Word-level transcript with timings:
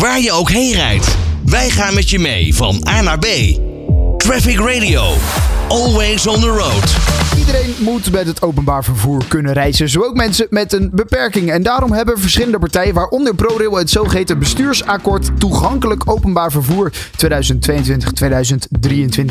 Waar 0.00 0.20
je 0.20 0.32
ook 0.32 0.50
heen 0.50 0.72
rijdt, 0.72 1.16
wij 1.44 1.70
gaan 1.70 1.94
met 1.94 2.10
je 2.10 2.18
mee 2.18 2.54
van 2.54 2.86
A 2.88 3.00
naar 3.00 3.18
B. 3.18 3.26
Traffic 4.16 4.58
Radio. 4.58 5.02
Always 5.68 6.26
on 6.26 6.40
the 6.40 6.48
road. 6.48 6.96
Iedereen 7.38 7.74
moet 7.78 8.12
met 8.12 8.26
het 8.26 8.42
openbaar 8.42 8.84
vervoer 8.84 9.24
kunnen 9.28 9.52
reizen, 9.52 9.88
zo 9.88 10.00
ook 10.00 10.14
mensen 10.14 10.46
met 10.50 10.72
een 10.72 10.90
beperking. 10.92 11.50
En 11.50 11.62
daarom 11.62 11.92
hebben 11.92 12.18
verschillende 12.18 12.58
partijen, 12.58 12.94
waaronder 12.94 13.34
ProRail, 13.34 13.76
het 13.76 13.90
zogeheten 13.90 14.38
bestuursakkoord 14.38 15.40
toegankelijk 15.40 16.10
openbaar 16.10 16.50
vervoer 16.50 16.92
2022-2023 16.92 16.96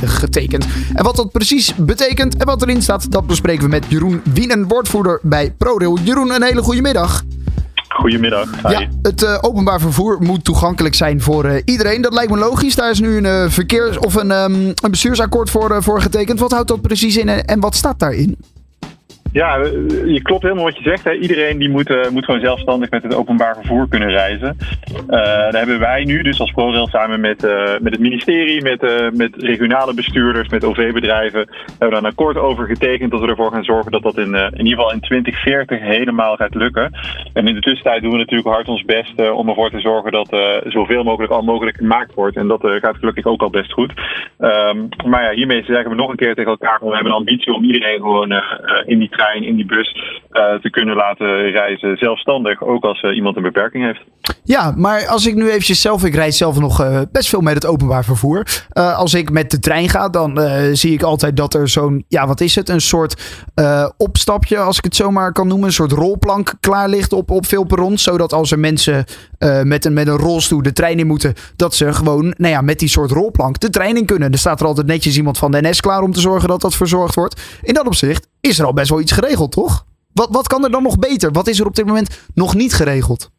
getekend. 0.03 0.65
En 0.93 1.03
wat 1.03 1.15
dat 1.15 1.31
precies 1.31 1.75
betekent 1.75 2.37
en 2.37 2.45
wat 2.45 2.61
erin 2.61 2.81
staat, 2.81 3.11
dat 3.11 3.27
bespreken 3.27 3.63
we 3.63 3.69
met 3.69 3.85
Jeroen 3.87 4.21
Wienen, 4.33 4.67
woordvoerder 4.67 5.19
bij 5.21 5.51
ProRail. 5.57 5.99
Jeroen, 6.03 6.33
een 6.33 6.43
hele 6.43 6.61
goede 6.61 6.81
middag. 6.81 7.23
Goedemiddag. 7.99 8.61
Ja, 8.61 8.87
het 9.01 9.23
uh, 9.23 9.37
openbaar 9.41 9.79
vervoer 9.79 10.17
moet 10.19 10.43
toegankelijk 10.43 10.95
zijn 10.95 11.21
voor 11.21 11.45
uh, 11.45 11.55
iedereen. 11.65 12.01
Dat 12.01 12.13
lijkt 12.13 12.31
me 12.31 12.37
logisch. 12.37 12.75
Daar 12.75 12.89
is 12.89 12.99
nu 12.99 13.17
een 13.17 13.25
uh, 13.25 13.49
verkeers- 13.49 13.97
of 13.97 14.15
een, 14.15 14.31
um, 14.31 14.53
een 14.53 14.91
bestuursakkoord 14.91 15.49
voor, 15.49 15.83
voor 15.83 16.01
getekend. 16.01 16.39
Wat 16.39 16.51
houdt 16.51 16.67
dat 16.67 16.81
precies 16.81 17.17
in 17.17 17.29
en, 17.29 17.45
en 17.45 17.59
wat 17.59 17.75
staat 17.75 17.99
daarin? 17.99 18.37
Ja, 19.31 19.55
je 20.05 20.19
klopt 20.21 20.43
helemaal 20.43 20.63
wat 20.63 20.77
je 20.77 20.83
zegt. 20.83 21.03
Hè. 21.03 21.13
Iedereen 21.13 21.57
die 21.57 21.69
moet, 21.69 21.89
uh, 21.89 22.09
moet 22.09 22.25
gewoon 22.25 22.41
zelfstandig 22.41 22.89
met 22.89 23.03
het 23.03 23.15
openbaar 23.15 23.55
vervoer 23.55 23.87
kunnen 23.89 24.09
reizen. 24.09 24.57
Uh, 24.59 25.07
daar 25.07 25.57
hebben 25.57 25.79
wij 25.79 26.03
nu 26.03 26.21
dus 26.21 26.39
als 26.39 26.51
ProRail 26.51 26.87
samen 26.87 27.19
met, 27.19 27.41
met 27.81 27.93
het 27.93 27.99
ministerie, 27.99 28.61
met, 28.61 29.11
met 29.13 29.35
regionale 29.35 29.93
bestuurders, 29.93 30.49
met 30.49 30.63
OV-bedrijven, 30.63 31.49
hebben 31.67 31.89
daar 31.89 31.97
een 31.97 32.05
akkoord 32.05 32.37
over 32.37 32.65
getekend 32.65 33.11
dat 33.11 33.19
we 33.21 33.27
ervoor 33.27 33.51
gaan 33.51 33.63
zorgen 33.63 33.91
dat 33.91 34.03
dat 34.03 34.17
in, 34.17 34.35
in 34.35 34.65
ieder 34.65 34.77
geval 34.77 34.93
in 34.93 34.99
2040 34.99 35.79
helemaal 35.79 36.35
gaat 36.35 36.55
lukken. 36.55 36.91
En 37.33 37.47
in 37.47 37.55
de 37.55 37.61
tussentijd 37.61 38.01
doen 38.01 38.11
we 38.11 38.17
natuurlijk 38.17 38.49
hard 38.49 38.67
ons 38.67 38.83
best 38.83 39.31
om 39.31 39.49
ervoor 39.49 39.69
te 39.69 39.79
zorgen 39.79 40.11
dat 40.11 40.37
zoveel 40.63 41.03
mogelijk 41.03 41.31
al 41.31 41.41
mogelijk 41.41 41.77
gemaakt 41.77 42.13
wordt. 42.13 42.35
En 42.35 42.47
dat 42.47 42.61
gaat 42.61 42.97
gelukkig 42.97 43.25
ook 43.25 43.41
al 43.41 43.49
best 43.49 43.71
goed. 43.71 43.93
Um, 44.39 44.89
maar 45.05 45.23
ja, 45.23 45.31
hiermee 45.31 45.63
zeggen 45.63 45.89
we 45.89 45.95
nog 45.95 46.09
een 46.09 46.15
keer 46.15 46.35
tegen 46.35 46.51
elkaar, 46.51 46.79
we 46.79 46.93
hebben 46.93 47.11
een 47.11 47.17
ambitie 47.17 47.53
om 47.53 47.63
iedereen 47.63 47.99
gewoon 47.99 48.33
in 48.85 48.99
die 48.99 49.09
in 49.41 49.55
die 49.55 49.65
bus 49.65 49.95
uh, 50.31 50.53
te 50.53 50.69
kunnen 50.69 50.95
laten 50.95 51.51
reizen 51.51 51.97
zelfstandig, 51.97 52.63
ook 52.63 52.83
als 52.83 53.01
uh, 53.01 53.15
iemand 53.15 53.35
een 53.35 53.43
beperking 53.43 53.85
heeft. 53.85 54.01
Ja, 54.43 54.73
maar 54.75 55.07
als 55.07 55.27
ik 55.27 55.35
nu 55.35 55.49
eventjes 55.49 55.81
zelf, 55.81 56.03
ik 56.03 56.15
rijd 56.15 56.35
zelf 56.35 56.59
nog 56.59 56.81
uh, 56.81 57.01
best 57.11 57.29
veel 57.29 57.41
met 57.41 57.53
het 57.53 57.65
openbaar 57.65 58.03
vervoer. 58.03 58.43
als 58.73 59.13
ik 59.13 59.31
met 59.31 59.51
de 59.51 59.59
trein 59.59 59.89
ga, 59.89 60.09
dan 60.09 60.39
zie 60.73 60.93
ik 60.93 61.01
altijd 61.01 61.37
dat 61.37 61.53
er 61.53 61.67
zo'n, 61.67 62.05
ja 62.07 62.27
wat 62.27 62.41
is 62.41 62.55
het, 62.55 62.69
een 62.69 62.81
soort 62.81 63.43
opstapje, 63.97 64.57
als 64.57 64.77
ik 64.77 64.83
het 64.83 64.95
zo 64.95 65.11
maar 65.11 65.31
kan 65.31 65.47
noemen, 65.47 65.67
een 65.67 65.73
soort 65.73 65.91
rolplank 65.91 66.53
klaar 66.59 66.89
ligt 66.89 67.13
op, 67.13 67.31
op 67.31 67.45
veel 67.45 67.63
perrons, 67.63 68.03
zodat 68.03 68.33
als 68.33 68.51
er 68.51 68.59
mensen 68.59 69.05
met, 69.63 69.85
een, 69.85 69.93
met 69.93 70.07
een 70.07 70.17
rolstoel 70.17 70.61
de 70.61 70.73
trein 70.73 70.99
in 70.99 71.07
moeten, 71.07 71.33
dat 71.55 71.75
ze 71.75 71.93
gewoon, 71.93 72.33
nou 72.37 72.53
ja, 72.53 72.61
met 72.61 72.79
die 72.79 72.89
soort 72.89 73.11
rolplank 73.11 73.59
de 73.59 73.69
trein 73.69 73.97
in 73.97 74.05
kunnen. 74.05 74.31
Er 74.31 74.37
staat 74.37 74.59
er 74.59 74.65
altijd 74.65 74.87
netjes 74.87 75.17
iemand 75.17 75.37
van 75.37 75.51
de 75.51 75.61
NS 75.61 75.81
klaar 75.81 76.01
om 76.01 76.11
te 76.11 76.19
zorgen 76.19 76.49
dat 76.49 76.61
dat 76.61 76.75
verzorgd 76.75 77.15
wordt. 77.15 77.59
In 77.61 77.73
dat 77.73 77.85
opzicht 77.85 78.27
is 78.41 78.59
er 78.59 78.65
al 78.65 78.73
best 78.73 78.89
wel 78.89 79.01
iets 79.01 79.11
geregeld, 79.11 79.51
toch? 79.51 79.85
Wat, 80.13 80.29
wat 80.31 80.47
kan 80.47 80.63
er 80.63 80.71
dan 80.71 80.83
nog 80.83 80.99
beter? 80.99 81.31
Wat 81.31 81.47
is 81.47 81.59
er 81.59 81.65
op 81.65 81.75
dit 81.75 81.85
moment 81.85 82.29
nog 82.33 82.55
niet 82.55 82.73
geregeld? 82.73 83.31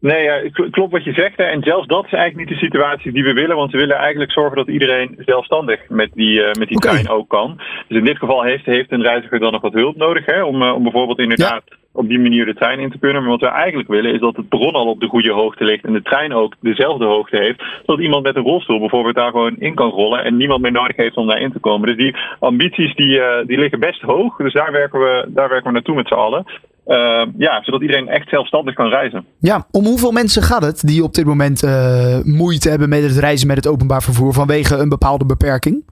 Nee, 0.00 0.22
ja, 0.22 0.50
klopt 0.70 0.92
wat 0.92 1.04
je 1.04 1.12
zegt. 1.12 1.36
Hè. 1.36 1.44
En 1.44 1.62
zelfs 1.62 1.86
dat 1.86 2.04
is 2.04 2.12
eigenlijk 2.12 2.48
niet 2.48 2.58
de 2.58 2.64
situatie 2.64 3.12
die 3.12 3.24
we 3.24 3.32
willen. 3.32 3.56
Want 3.56 3.72
we 3.72 3.78
willen 3.78 3.96
eigenlijk 3.96 4.32
zorgen 4.32 4.56
dat 4.56 4.68
iedereen 4.68 5.14
zelfstandig 5.18 5.88
met 5.88 6.10
die, 6.14 6.40
uh, 6.40 6.52
met 6.52 6.68
die 6.68 6.76
okay. 6.76 6.92
trein 6.92 7.08
ook 7.08 7.28
kan. 7.28 7.60
Dus 7.88 7.98
in 7.98 8.04
dit 8.04 8.18
geval 8.18 8.42
heeft, 8.42 8.64
heeft 8.64 8.92
een 8.92 9.02
reiziger 9.02 9.38
dan 9.38 9.52
nog 9.52 9.62
wat 9.62 9.72
hulp 9.72 9.96
nodig. 9.96 10.26
Hè, 10.26 10.42
om, 10.42 10.62
uh, 10.62 10.74
om 10.74 10.82
bijvoorbeeld 10.82 11.18
inderdaad 11.18 11.62
ja. 11.66 11.76
Op 11.98 12.08
die 12.08 12.18
manier 12.18 12.44
de 12.44 12.54
trein 12.54 12.78
in 12.78 12.90
te 12.90 12.98
kunnen. 12.98 13.22
Maar 13.22 13.30
wat 13.30 13.40
we 13.40 13.46
eigenlijk 13.46 13.88
willen 13.88 14.14
is 14.14 14.20
dat 14.20 14.36
het 14.36 14.48
perron 14.48 14.72
al 14.72 14.86
op 14.86 15.00
de 15.00 15.06
goede 15.06 15.32
hoogte 15.32 15.64
ligt. 15.64 15.84
En 15.84 15.92
de 15.92 16.02
trein 16.02 16.32
ook 16.32 16.54
dezelfde 16.60 17.04
hoogte 17.04 17.36
heeft. 17.36 17.62
Zodat 17.86 18.04
iemand 18.04 18.22
met 18.22 18.36
een 18.36 18.42
rolstoel 18.42 18.78
bijvoorbeeld 18.78 19.14
daar 19.14 19.30
gewoon 19.30 19.56
in 19.58 19.74
kan 19.74 19.90
rollen. 19.90 20.24
En 20.24 20.36
niemand 20.36 20.60
meer 20.60 20.72
nodig 20.72 20.96
heeft 20.96 21.16
om 21.16 21.26
daarin 21.26 21.52
te 21.52 21.58
komen. 21.58 21.88
Dus 21.88 21.96
die 21.96 22.16
ambities 22.38 22.94
die, 22.94 23.18
uh, 23.18 23.46
die 23.46 23.58
liggen 23.58 23.80
best 23.80 24.00
hoog. 24.00 24.36
Dus 24.36 24.52
daar 24.52 24.72
werken 24.72 25.00
we, 25.00 25.24
daar 25.28 25.48
werken 25.48 25.66
we 25.66 25.72
naartoe 25.72 25.94
met 25.94 26.08
z'n 26.08 26.14
allen. 26.14 26.44
Uh, 26.86 27.22
ja, 27.38 27.62
zodat 27.62 27.80
iedereen 27.80 28.08
echt 28.08 28.28
zelfstandig 28.28 28.74
kan 28.74 28.88
reizen. 28.88 29.24
Ja, 29.40 29.66
om 29.70 29.84
hoeveel 29.84 30.12
mensen 30.12 30.42
gaat 30.42 30.64
het 30.64 30.86
die 30.86 31.02
op 31.02 31.14
dit 31.14 31.24
moment 31.24 31.62
uh, 31.62 32.18
moeite 32.22 32.68
hebben 32.68 32.88
met 32.88 33.02
het 33.02 33.18
reizen 33.18 33.46
met 33.46 33.56
het 33.56 33.66
openbaar 33.66 34.02
vervoer 34.02 34.32
vanwege 34.32 34.76
een 34.76 34.88
bepaalde 34.88 35.26
beperking? 35.26 35.84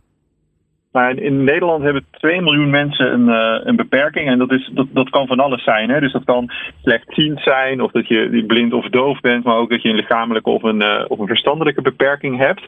Nou, 0.96 1.14
in 1.14 1.44
Nederland 1.44 1.82
hebben 1.82 2.06
2 2.10 2.40
miljoen 2.40 2.70
mensen 2.70 3.12
een, 3.12 3.28
uh, 3.28 3.60
een 3.64 3.76
beperking. 3.76 4.28
En 4.28 4.38
dat, 4.38 4.52
is, 4.52 4.70
dat, 4.90 5.10
kan 5.10 5.26
van 5.26 5.40
alles 5.40 5.64
zijn. 5.64 5.90
Hè? 5.90 6.00
Dus 6.00 6.12
dat 6.12 6.24
kan 6.24 6.50
slechtziend 6.82 7.40
zijn, 7.40 7.80
of 7.80 7.90
dat 7.90 8.08
je 8.08 8.44
blind 8.46 8.72
of 8.72 8.88
doof 8.88 9.20
bent, 9.20 9.44
maar 9.44 9.56
ook 9.56 9.70
dat 9.70 9.82
je 9.82 9.88
een 9.88 9.94
lichamelijke 9.94 10.50
of 10.50 10.62
een, 10.62 10.80
uh, 10.80 11.04
of 11.08 11.18
een 11.18 11.26
verstandelijke 11.26 11.82
beperking 11.82 12.38
hebt. 12.38 12.62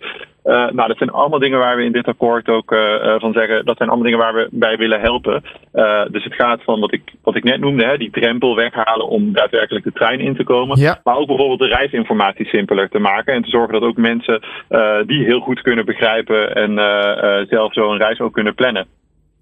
Uh, 0.44 0.54
nou, 0.70 0.88
dat 0.88 0.96
zijn 0.96 1.10
allemaal 1.10 1.38
dingen 1.38 1.58
waar 1.58 1.76
we 1.76 1.84
in 1.84 1.92
dit 1.92 2.06
akkoord 2.06 2.48
ook 2.48 2.74
van 3.18 3.32
zeggen. 3.32 3.64
Dat 3.64 3.76
zijn 3.76 3.88
allemaal 3.88 4.06
dingen 4.06 4.18
waar 4.18 4.34
we 4.34 4.48
bij 4.50 4.76
willen 4.76 5.00
helpen. 5.00 5.42
dus 6.10 6.24
het 6.24 6.34
gaat 6.34 6.62
van 6.62 6.80
wat 6.80 6.92
ik, 6.92 7.02
wat 7.22 7.36
ik 7.36 7.44
net 7.44 7.60
noemde, 7.60 7.84
hè, 7.84 7.96
die 7.96 8.10
drempel 8.10 8.56
weghalen 8.56 9.08
om 9.08 9.32
daadwerkelijk 9.32 9.84
de 9.84 9.92
trein 9.92 10.20
in 10.20 10.36
te 10.36 10.44
komen. 10.44 10.80
Ja. 10.80 11.00
Maar 11.04 11.16
ook 11.16 11.26
bijvoorbeeld 11.26 11.58
de 11.58 11.76
reisinformatie 11.76 12.46
simpeler 12.46 12.88
te 12.88 12.98
maken. 12.98 13.34
En 13.34 13.42
te 13.42 13.50
zorgen 13.50 13.72
dat 13.72 13.82
ook 13.82 13.96
mensen 13.96 14.42
die 15.06 15.24
heel 15.24 15.40
goed 15.40 15.60
kunnen 15.60 15.84
begrijpen 15.84 16.54
en 16.54 16.74
zelf 17.48 17.72
zo'n 17.72 17.96
reis 17.96 18.20
ook 18.20 18.32
kunnen 18.32 18.54
plannen. 18.54 18.86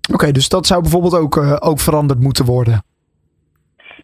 Oké, 0.02 0.14
okay, 0.14 0.32
dus 0.32 0.48
dat 0.48 0.66
zou 0.66 0.82
bijvoorbeeld 0.82 1.16
ook, 1.16 1.36
ook 1.64 1.80
veranderd 1.80 2.20
moeten 2.20 2.44
worden. 2.44 2.82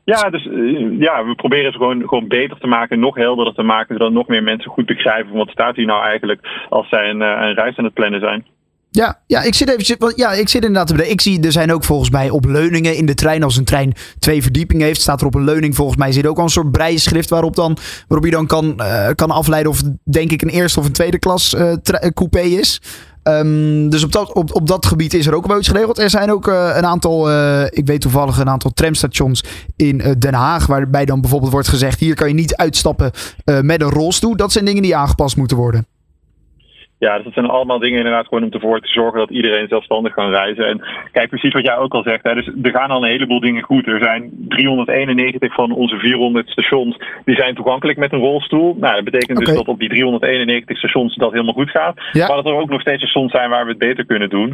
Ja, 0.04 0.30
dus 0.30 0.44
uh, 0.44 1.00
ja, 1.00 1.24
we 1.24 1.34
proberen 1.34 1.64
het 1.64 1.74
gewoon, 1.74 2.08
gewoon 2.08 2.28
beter 2.28 2.58
te 2.58 2.66
maken, 2.66 3.00
nog 3.00 3.16
helderder 3.16 3.54
te 3.54 3.62
maken, 3.62 3.96
zodat 3.96 4.12
nog 4.12 4.26
meer 4.26 4.42
mensen 4.42 4.70
goed 4.70 4.86
begrijpen 4.86 5.34
wat 5.34 5.48
staat 5.48 5.76
hier 5.76 5.86
nou 5.86 6.04
eigenlijk 6.04 6.48
als 6.68 6.88
zij 6.88 7.10
een, 7.10 7.20
uh, 7.20 7.26
een 7.26 7.54
reis 7.54 7.76
aan 7.76 7.84
het 7.84 7.94
plannen 7.94 8.20
zijn. 8.20 8.46
Ja, 8.90 9.18
ja, 9.26 9.42
ik 9.42 9.54
zit 9.54 9.68
even. 9.68 10.12
Ja, 10.16 10.32
ik 10.32 10.48
zit 10.48 10.64
inderdaad 10.64 10.96
te. 10.96 11.08
Ik 11.08 11.20
zie, 11.20 11.44
er 11.44 11.52
zijn 11.52 11.72
ook 11.72 11.84
volgens 11.84 12.10
mij 12.10 12.30
op 12.30 12.44
leuningen 12.44 12.96
in 12.96 13.06
de 13.06 13.14
trein. 13.14 13.42
Als 13.42 13.56
een 13.56 13.64
trein 13.64 13.92
twee 14.18 14.42
verdiepingen 14.42 14.86
heeft, 14.86 15.00
staat 15.00 15.20
er 15.20 15.26
op 15.26 15.34
een 15.34 15.44
leuning. 15.44 15.74
Volgens 15.74 15.98
mij 15.98 16.12
zit 16.12 16.26
ook 16.26 16.36
al 16.36 16.44
een 16.44 16.50
soort 16.50 16.72
breischrift 16.72 17.30
waarop, 17.30 17.56
dan, 17.56 17.76
waarop 18.08 18.26
je 18.26 18.34
dan 18.34 18.46
kan, 18.46 18.74
uh, 18.76 19.08
kan 19.14 19.30
afleiden 19.30 19.72
of 19.72 19.82
denk 20.04 20.30
ik 20.30 20.42
een 20.42 20.48
eerste 20.48 20.78
of 20.78 20.86
een 20.86 20.92
tweede 20.92 21.19
klas 21.19 21.56
coupé 22.14 22.40
is. 22.40 22.80
Um, 23.24 23.90
dus 23.90 24.04
op 24.04 24.12
dat, 24.12 24.32
op, 24.32 24.54
op 24.54 24.66
dat 24.66 24.86
gebied 24.86 25.14
is 25.14 25.26
er 25.26 25.34
ook 25.34 25.46
wel 25.46 25.58
iets 25.58 25.68
geregeld. 25.68 25.98
Er 25.98 26.10
zijn 26.10 26.32
ook 26.32 26.48
uh, 26.48 26.72
een 26.76 26.86
aantal, 26.86 27.30
uh, 27.30 27.64
ik 27.64 27.86
weet 27.86 28.00
toevallig 28.00 28.38
een 28.38 28.48
aantal 28.48 28.70
tramstations 28.74 29.44
in 29.76 30.00
uh, 30.00 30.10
Den 30.18 30.34
Haag. 30.34 30.66
Waarbij 30.66 31.04
dan 31.04 31.20
bijvoorbeeld 31.20 31.52
wordt 31.52 31.68
gezegd: 31.68 32.00
hier 32.00 32.14
kan 32.14 32.28
je 32.28 32.34
niet 32.34 32.56
uitstappen 32.56 33.10
met 33.44 33.80
een 33.80 33.90
rolstoel. 33.90 34.36
Dat 34.36 34.52
zijn 34.52 34.64
dingen 34.64 34.82
die 34.82 34.96
aangepast 34.96 35.36
moeten 35.36 35.56
worden. 35.56 35.86
Ja, 37.06 37.14
dus 37.14 37.24
dat 37.24 37.32
zijn 37.32 37.46
allemaal 37.46 37.78
dingen 37.78 37.98
inderdaad 37.98 38.26
gewoon 38.26 38.44
om 38.44 38.50
ervoor 38.50 38.80
te 38.80 38.88
zorgen 38.88 39.18
dat 39.18 39.30
iedereen 39.30 39.68
zelfstandig 39.68 40.14
kan 40.14 40.30
reizen. 40.30 40.66
En 40.66 40.84
kijk, 41.12 41.28
precies 41.28 41.52
wat 41.52 41.64
jij 41.64 41.76
ook 41.76 41.94
al 41.94 42.02
zegt. 42.02 42.22
Hè, 42.22 42.34
dus 42.34 42.50
er 42.62 42.70
gaan 42.70 42.90
al 42.90 43.02
een 43.02 43.10
heleboel 43.10 43.40
dingen 43.40 43.62
goed. 43.62 43.86
Er 43.86 44.02
zijn 44.02 44.30
391 44.48 45.54
van 45.54 45.72
onze 45.72 45.98
400 45.98 46.48
stations 46.48 46.96
die 47.24 47.36
zijn 47.36 47.54
toegankelijk 47.54 47.98
met 47.98 48.12
een 48.12 48.18
rolstoel. 48.18 48.76
Nou, 48.80 48.94
dat 48.94 49.04
betekent 49.04 49.38
okay. 49.38 49.44
dus 49.44 49.54
dat 49.54 49.74
op 49.74 49.78
die 49.78 49.88
391 49.88 50.78
stations 50.78 51.14
dat 51.14 51.32
helemaal 51.32 51.54
goed 51.54 51.70
gaat. 51.70 52.00
Ja. 52.12 52.26
Maar 52.26 52.36
dat 52.36 52.46
er 52.46 52.60
ook 52.60 52.70
nog 52.70 52.80
steeds 52.80 53.02
stations 53.02 53.32
zijn 53.32 53.50
waar 53.50 53.64
we 53.64 53.70
het 53.70 53.78
beter 53.78 54.06
kunnen 54.06 54.30
doen. 54.30 54.48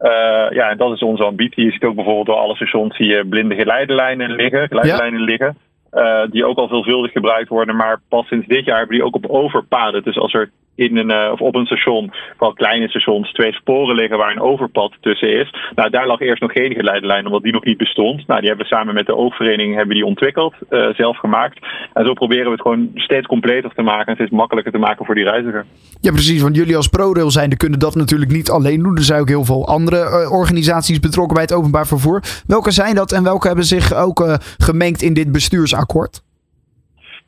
Uh, 0.00 0.10
ja, 0.50 0.70
en 0.70 0.76
dat 0.76 0.92
is 0.92 1.02
onze 1.02 1.24
ambitie. 1.24 1.64
Je 1.64 1.72
ziet 1.72 1.84
ook 1.84 1.94
bijvoorbeeld 1.94 2.26
door 2.26 2.36
alle 2.36 2.54
stations 2.54 2.96
zie 2.96 3.06
je 3.06 3.26
blinde 3.26 3.54
geleidelijnen 3.54 4.30
liggen. 4.30 4.68
Geleidelijnen 4.68 5.20
ja. 5.20 5.26
liggen. 5.26 5.56
Uh, 5.92 6.22
die 6.30 6.44
ook 6.46 6.58
al 6.58 6.68
veelvuldig 6.68 7.12
gebruikt 7.12 7.48
worden, 7.48 7.76
maar 7.76 8.00
pas 8.08 8.26
sinds 8.26 8.46
dit 8.46 8.64
jaar 8.64 8.78
hebben 8.78 8.96
die 8.96 9.04
ook 9.04 9.14
op 9.14 9.26
overpaden. 9.26 10.02
Dus 10.02 10.18
als 10.18 10.34
er 10.34 10.50
in 10.74 10.96
een, 10.96 11.10
uh, 11.10 11.32
of 11.32 11.40
op 11.40 11.54
een 11.54 11.66
station, 11.66 12.12
vooral 12.36 12.52
kleine 12.54 12.88
stations, 12.88 13.32
twee 13.32 13.52
sporen 13.52 13.96
liggen 13.96 14.18
waar 14.18 14.30
een 14.30 14.40
overpad 14.40 14.92
tussen 15.00 15.40
is. 15.40 15.54
Nou, 15.74 15.90
daar 15.90 16.06
lag 16.06 16.20
eerst 16.20 16.42
nog 16.42 16.52
geen 16.52 16.74
geleidelijn, 16.74 17.26
omdat 17.26 17.42
die 17.42 17.52
nog 17.52 17.64
niet 17.64 17.76
bestond. 17.76 18.26
Nou, 18.26 18.40
die 18.40 18.48
hebben 18.48 18.66
we 18.68 18.74
samen 18.74 18.94
met 18.94 19.06
de 19.06 19.16
oogvereniging 19.16 19.74
hebben 19.74 19.94
die 19.94 20.06
ontwikkeld, 20.06 20.54
uh, 20.70 20.88
zelf 20.94 21.16
gemaakt. 21.16 21.58
En 21.92 22.06
zo 22.06 22.12
proberen 22.12 22.44
we 22.44 22.50
het 22.50 22.60
gewoon 22.60 22.90
steeds 22.94 23.26
completer 23.26 23.70
te 23.74 23.82
maken 23.82 24.06
en 24.06 24.14
steeds 24.14 24.30
makkelijker 24.30 24.72
te 24.72 24.78
maken 24.78 25.04
voor 25.04 25.14
die 25.14 25.24
reiziger. 25.24 25.64
Ja, 26.00 26.10
precies. 26.10 26.42
Want 26.42 26.56
jullie 26.56 26.76
als 26.76 26.88
ProRail 26.88 27.30
zijnde 27.30 27.56
kunnen 27.56 27.78
dat 27.78 27.94
natuurlijk 27.94 28.30
niet 28.30 28.50
alleen 28.50 28.82
doen. 28.82 28.96
Er 28.96 29.02
zijn 29.02 29.20
ook 29.20 29.28
heel 29.28 29.44
veel 29.44 29.66
andere 29.66 29.96
uh, 29.96 30.32
organisaties 30.32 31.00
betrokken 31.00 31.34
bij 31.34 31.42
het 31.42 31.52
openbaar 31.52 31.86
vervoer. 31.86 32.22
Welke 32.46 32.70
zijn 32.70 32.94
dat 32.94 33.12
en 33.12 33.22
welke 33.22 33.46
hebben 33.46 33.64
zich 33.64 33.94
ook 33.94 34.38
gemengd 34.58 35.02
in 35.02 35.14
dit 35.14 35.32
bestuursakkoord? 35.32 36.22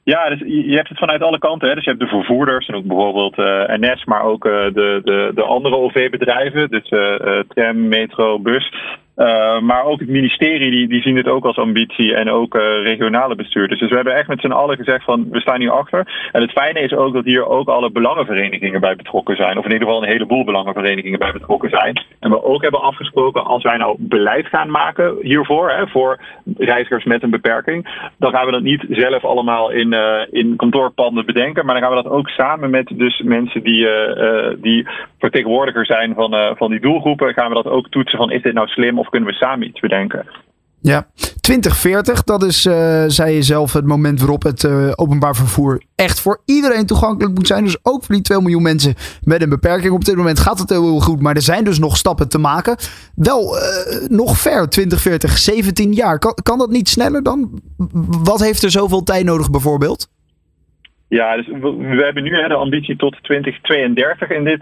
Ja, 0.05 0.29
dus 0.29 0.39
je 0.39 0.75
hebt 0.75 0.89
het 0.89 0.99
vanuit 0.99 1.23
alle 1.23 1.39
kanten. 1.39 1.69
Hè. 1.69 1.75
Dus 1.75 1.85
je 1.85 1.91
hebt 1.91 2.03
de 2.03 2.09
vervoerders 2.09 2.67
en 2.67 2.75
ook 2.75 2.85
bijvoorbeeld 2.85 3.39
uh, 3.39 3.65
NS, 3.67 4.05
maar 4.05 4.23
ook 4.23 4.45
uh, 4.45 4.53
de, 4.53 5.01
de, 5.05 5.31
de 5.35 5.43
andere 5.43 5.77
OV-bedrijven. 5.77 6.69
Dus 6.69 6.91
uh, 6.91 7.41
tram, 7.49 7.89
metro, 7.89 8.39
bus. 8.39 8.73
Maar 9.61 9.85
ook 9.85 10.01
het 10.01 10.09
ministerie 10.09 10.71
die, 10.71 10.89
die 10.89 11.03
zien 11.03 11.17
het 11.17 11.29
ook 11.29 11.45
als 11.45 11.57
ambitie 11.57 12.15
en 12.15 12.31
ook 12.31 12.55
regionale 12.83 13.35
bestuurders. 13.35 13.81
Dus 13.81 13.89
we 13.91 13.97
hebben 13.97 14.15
echt 14.15 14.29
met 14.29 14.41
z'n 14.41 14.51
allen 14.51 14.77
gezegd 14.77 15.05
van 15.05 15.27
we 15.31 15.41
staan 15.41 15.61
hier 15.61 15.71
achter. 15.71 16.29
En 16.33 16.43
het 16.43 16.51
fijne 16.51 16.81
is 16.81 16.93
ook 16.93 17.15
dat 17.15 17.25
hier 17.25 17.47
ook 17.47 17.69
alle 17.69 17.91
belangenverenigingen 17.91 18.81
bij 18.81 18.97
betrokken 18.97 19.37
zijn. 19.37 19.59
Of 19.59 19.65
in 19.65 19.73
ieder 19.73 19.87
geval 19.87 20.03
een 20.03 20.09
heleboel 20.09 20.45
belangenverenigingen 20.45 21.19
bij 21.19 21.33
betrokken 21.33 21.71
zijn. 21.71 22.03
En 22.21 22.31
we 22.31 22.45
ook 22.45 22.63
hebben 22.63 22.83
afgesproken 22.83 23.45
als 23.45 23.63
wij 23.63 23.77
nou 23.77 23.97
beleid 23.99 24.47
gaan 24.47 24.71
maken 24.71 25.17
hiervoor, 25.21 25.71
hè, 25.71 25.87
voor 25.87 26.21
reizigers 26.57 27.05
met 27.05 27.23
een 27.23 27.31
beperking, 27.31 28.09
dan 28.19 28.33
gaan 28.33 28.47
we 28.47 28.53
dat 28.53 28.63
niet 28.63 28.85
zelf 28.89 29.25
allemaal 29.25 29.71
in, 29.71 29.93
uh, 29.93 30.21
in 30.31 30.57
kantoorpanden 30.57 31.27
bedenken, 31.27 31.67
maar 31.67 31.75
dan 31.75 31.85
gaan 31.85 31.97
we 31.97 32.03
dat 32.03 32.13
ook 32.13 32.29
samen 32.29 32.71
met 32.71 32.93
dus 32.95 33.21
mensen 33.21 33.63
die, 33.63 33.89
die 34.61 34.87
vertegenwoordiger 35.19 35.87
zijn 35.87 36.15
van, 36.15 36.57
van 36.57 36.71
die 36.71 36.81
doelgroepen, 36.81 37.35
gaan 37.35 37.49
we 37.49 37.55
dat 37.55 37.67
ook 37.67 37.89
toetsen 37.89 38.19
van 38.19 38.31
is 38.31 38.43
dit 38.43 38.55
nou 38.55 38.69
slim 38.69 38.99
of 39.05 39.11
kunnen 39.11 39.29
we 39.29 39.35
samen 39.35 39.67
iets 39.67 39.81
bedenken. 39.81 40.27
Ja, 40.87 41.07
2040, 41.41 42.23
dat 42.23 42.43
is, 42.43 42.67
uh, 42.67 43.05
zei 43.07 43.35
je 43.35 43.43
zelf, 43.43 43.73
het 43.73 43.87
moment 43.87 44.21
waarop 44.21 44.43
het 44.43 44.63
uh, 44.63 44.93
openbaar 44.95 45.35
vervoer 45.35 45.83
echt 45.95 46.21
voor 46.21 46.43
iedereen 46.47 46.87
toegankelijk 46.87 47.35
moet 47.35 47.47
zijn. 47.47 47.65
Dus 47.65 47.79
ook 47.83 48.05
voor 48.05 48.15
die 48.15 48.25
2 48.25 48.41
miljoen 48.41 48.63
mensen 48.63 48.95
met 49.23 49.43
een 49.43 49.49
beperking. 49.49 49.93
Op 49.93 50.05
dit 50.05 50.17
moment 50.17 50.39
gaat 50.39 50.59
het 50.59 50.71
heel 50.71 51.01
goed, 51.01 51.21
maar 51.21 51.35
er 51.35 51.43
zijn 51.43 51.65
dus 51.65 51.79
nog 51.79 51.97
stappen 51.97 52.29
te 52.29 52.39
maken. 52.39 52.77
Wel 53.15 53.57
uh, 53.57 54.09
nog 54.09 54.37
ver, 54.37 54.69
2040, 54.69 55.39
17 55.39 55.93
jaar. 55.93 56.19
Kan, 56.19 56.35
kan 56.43 56.59
dat 56.59 56.71
niet 56.71 56.89
sneller 56.89 57.23
dan? 57.23 57.61
Wat 58.23 58.45
heeft 58.45 58.63
er 58.63 58.71
zoveel 58.71 59.03
tijd 59.03 59.25
nodig 59.25 59.51
bijvoorbeeld? 59.51 60.09
Ja, 61.09 61.37
dus 61.37 61.47
we, 61.47 62.03
hebben 62.05 62.23
nu 62.23 62.37
hè, 62.37 62.49
de 62.49 62.55
ambitie 62.55 62.97
tot 62.97 63.17
2032 63.23 64.31
in 64.31 64.45
dit 64.45 64.61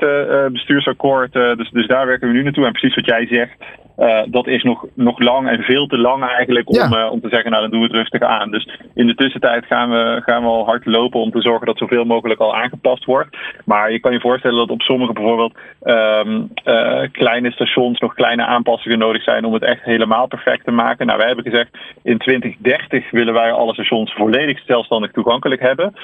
bestuursakkoord. 0.53 1.33
Dus, 1.33 1.71
dus 1.71 1.87
daar 1.87 2.07
werken 2.07 2.29
we 2.29 2.35
nu 2.35 2.43
naartoe. 2.43 2.67
En 2.67 2.73
precies 2.73 2.95
wat 2.95 3.07
jij 3.07 3.27
zegt, 3.27 3.57
uh, 4.03 4.23
dat 4.27 4.47
is 4.47 4.63
nog, 4.63 4.87
nog 4.95 5.19
lang 5.19 5.49
en 5.49 5.63
veel 5.63 5.87
te 5.87 5.99
lang 5.99 6.25
eigenlijk 6.25 6.69
om, 6.69 6.75
ja. 6.75 7.05
uh, 7.05 7.13
om 7.13 7.21
te 7.21 7.29
zeggen, 7.29 7.51
nou 7.51 7.63
dan 7.63 7.71
doen 7.71 7.81
we 7.81 7.87
het 7.87 7.97
rustig 7.97 8.23
aan. 8.23 8.51
Dus 8.51 8.69
in 8.95 9.07
de 9.07 9.15
tussentijd 9.15 9.67
gaan 9.67 9.91
we, 9.91 10.21
gaan 10.25 10.43
we 10.43 10.49
al 10.49 10.65
hard 10.65 10.87
lopen 10.87 11.21
om 11.21 11.31
te 11.31 11.41
zorgen 11.41 11.67
dat 11.67 11.79
zoveel 11.79 12.05
mogelijk 12.05 12.41
al 12.41 12.57
aangepast 12.57 13.05
wordt. 13.05 13.37
Maar 13.65 13.93
je 13.93 14.01
kan 14.01 14.13
je 14.13 14.21
voorstellen 14.21 14.59
dat 14.59 14.71
op 14.71 14.83
sommige 14.83 15.13
bijvoorbeeld 15.13 15.55
um, 15.85 16.51
uh, 16.65 17.01
kleine 17.13 17.51
stations 17.51 18.01
nog 18.01 18.15
kleine 18.15 18.45
aanpassingen 18.45 18.99
nodig 18.99 19.23
zijn 19.23 19.45
om 19.45 19.53
het 19.53 19.63
echt 19.63 19.83
helemaal 19.83 20.27
perfect 20.27 20.65
te 20.65 20.71
maken. 20.71 21.07
Nou, 21.07 21.19
wij 21.19 21.27
hebben 21.27 21.45
gezegd 21.45 21.71
in 22.03 22.19
2030 22.19 23.11
willen 23.11 23.35
wij 23.35 23.53
alle 23.53 23.73
stations 23.73 24.13
volledig 24.13 24.61
zelfstandig 24.67 25.11
toegankelijk 25.11 25.61
hebben. 25.61 25.95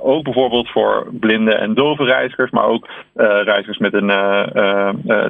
ook 0.00 0.24
bijvoorbeeld 0.24 0.70
voor 0.70 1.06
blinde 1.10 1.54
en 1.54 1.74
dove 1.74 2.04
reizigers, 2.04 2.50
maar 2.50 2.66
ook 2.66 2.88
reizigers 3.44 3.78
met 3.78 3.94
een, 3.94 4.12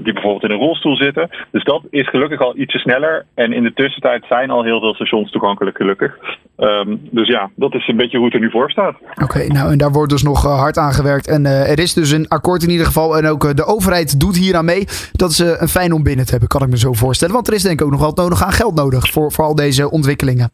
die 0.02 0.12
bijvoorbeeld 0.12 0.44
in 0.44 0.50
een 0.50 0.66
rolstoel 0.66 0.96
zitten. 0.96 1.30
Dus 1.50 1.64
dat 1.64 1.82
is 1.90 2.03
gelukkig 2.08 2.40
al 2.40 2.56
ietsje 2.56 2.78
sneller. 2.78 3.26
En 3.34 3.52
in 3.52 3.62
de 3.62 3.72
tussentijd 3.72 4.24
zijn 4.28 4.50
al 4.50 4.64
heel 4.64 4.80
veel 4.80 4.94
stations 4.94 5.30
toegankelijk, 5.30 5.76
gelukkig. 5.76 6.16
Um, 6.56 7.08
dus 7.10 7.28
ja, 7.28 7.50
dat 7.56 7.74
is 7.74 7.88
een 7.88 7.96
beetje 7.96 8.16
hoe 8.16 8.26
het 8.26 8.34
er 8.34 8.40
nu 8.40 8.50
voor 8.50 8.70
staat. 8.70 8.94
Oké, 9.10 9.22
okay, 9.22 9.46
nou 9.46 9.72
en 9.72 9.78
daar 9.78 9.92
wordt 9.92 10.10
dus 10.10 10.22
nog 10.22 10.44
uh, 10.44 10.58
hard 10.60 10.76
aan 10.76 10.92
gewerkt. 10.92 11.28
En 11.28 11.44
uh, 11.44 11.70
er 11.70 11.78
is 11.78 11.94
dus 11.94 12.10
een 12.10 12.28
akkoord 12.28 12.62
in 12.62 12.70
ieder 12.70 12.86
geval. 12.86 13.16
En 13.16 13.26
ook 13.26 13.44
uh, 13.44 13.50
de 13.50 13.64
overheid 13.64 14.20
doet 14.20 14.36
hier 14.36 14.56
aan 14.56 14.64
mee. 14.64 14.84
Dat 15.12 15.30
is 15.30 15.38
een 15.38 15.68
fijn 15.68 15.92
om 15.92 16.02
binnen 16.02 16.24
te 16.24 16.30
hebben, 16.30 16.48
kan 16.48 16.62
ik 16.62 16.68
me 16.68 16.78
zo 16.78 16.92
voorstellen. 16.92 17.34
Want 17.34 17.48
er 17.48 17.54
is 17.54 17.62
denk 17.62 17.80
ik 17.80 17.86
ook 17.86 17.92
nog 17.92 18.00
wat 18.00 18.16
nodig 18.16 18.44
aan 18.44 18.52
geld 18.52 18.74
nodig 18.74 19.10
voor, 19.10 19.32
voor 19.32 19.44
al 19.44 19.54
deze 19.54 19.90
ontwikkelingen. 19.90 20.50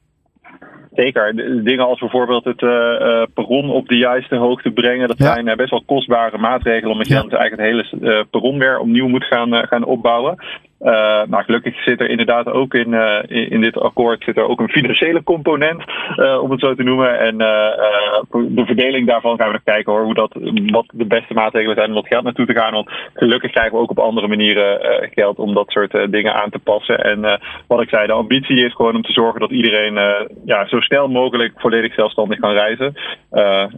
Zeker. 0.94 1.34
Dingen 1.64 1.86
als 1.86 1.98
bijvoorbeeld 1.98 2.44
het 2.44 2.62
uh, 2.62 3.22
perron 3.34 3.70
op 3.70 3.88
de 3.88 3.96
juiste 3.96 4.36
hoogte 4.36 4.70
brengen. 4.70 5.08
Dat 5.08 5.16
zijn 5.16 5.56
best 5.56 5.70
wel 5.70 5.82
kostbare 5.86 6.38
maatregelen. 6.38 6.92
Omdat 6.92 7.08
je 7.08 7.14
ja. 7.14 7.20
dan 7.20 7.30
eigenlijk 7.30 7.86
het 7.86 7.96
hele 8.00 8.26
perron 8.30 8.58
weer 8.58 8.78
opnieuw 8.78 9.08
moet 9.08 9.24
gaan, 9.24 9.66
gaan 9.66 9.84
opbouwen. 9.84 10.44
Uh, 10.80 10.92
nou, 11.28 11.44
gelukkig 11.44 11.82
zit 11.82 12.00
er 12.00 12.08
inderdaad 12.08 12.46
ook 12.46 12.74
in, 12.74 12.92
uh, 12.92 13.18
in 13.28 13.60
dit 13.60 13.78
akkoord 13.78 14.24
zit 14.24 14.36
er 14.36 14.48
ook 14.48 14.60
een 14.60 14.68
financiële 14.68 15.22
component, 15.22 15.82
uh, 16.16 16.42
om 16.42 16.50
het 16.50 16.60
zo 16.60 16.74
te 16.74 16.82
noemen. 16.82 17.18
En 17.18 17.38
de 18.30 18.64
verdeling 18.66 19.06
daarvan 19.06 19.36
gaan 19.36 19.46
we 19.46 19.52
nog 19.52 19.62
kijken 19.64 19.92
hoor, 19.92 20.04
hoe 20.04 20.14
dat, 20.14 20.32
wat 20.66 20.86
de 20.92 21.04
beste 21.04 21.34
maatregelen 21.34 21.76
zijn 21.76 21.88
om 21.88 21.94
dat 21.94 22.06
geld 22.06 22.24
naartoe 22.24 22.46
te 22.46 22.54
gaan. 22.54 22.72
Want 22.72 22.90
gelukkig 23.14 23.50
krijgen 23.50 23.72
we 23.72 23.78
ook 23.78 23.90
op 23.90 23.98
andere 23.98 24.28
manieren 24.28 24.78
geld 25.14 25.38
om 25.38 25.54
dat 25.54 25.70
soort 25.70 26.06
dingen 26.10 26.34
aan 26.34 26.50
te 26.50 26.58
passen. 26.58 26.98
En 27.04 27.40
wat 27.66 27.82
ik 27.82 27.88
zei, 27.88 28.06
de 28.06 28.12
ambitie 28.12 28.64
is 28.64 28.74
gewoon 28.74 28.96
om 28.96 29.02
te 29.02 29.12
zorgen 29.12 29.40
dat 29.40 29.50
iedereen 29.50 29.94
ja, 30.44 30.66
zo 30.66 30.80
snel 30.80 31.08
mogelijk 31.08 31.52
volledig 31.56 31.94
zelfstandig 31.94 32.38
kan 32.38 32.52
reizen. 32.52 32.94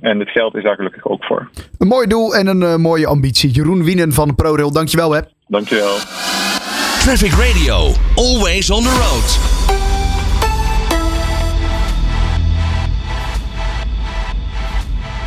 en 0.00 0.18
het 0.18 0.30
geld 0.30 0.54
is 0.54 0.62
daar 0.62 0.76
gelukkig 0.76 1.06
ook 1.06 1.24
voor. 1.24 1.48
Een 1.78 1.88
mooi 1.88 2.06
doel 2.06 2.34
en 2.34 2.46
een 2.46 2.80
mooie 2.80 3.06
ambitie. 3.06 3.50
Jeroen 3.50 3.84
Wienen 3.84 4.12
van 4.12 4.34
ProRail, 4.34 4.72
dankjewel 4.72 5.12
hè. 5.12 5.20
Dankjewel. 5.46 6.41
Traffic 7.02 7.36
Radio, 7.36 7.94
always 8.16 8.70
on 8.70 8.84
the 8.84 8.90
road. 8.90 9.61